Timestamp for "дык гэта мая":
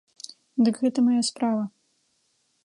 0.67-1.19